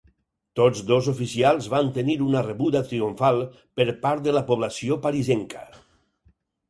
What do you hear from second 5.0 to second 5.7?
parisenca.